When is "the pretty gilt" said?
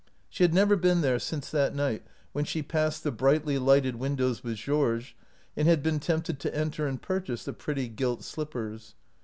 7.45-8.23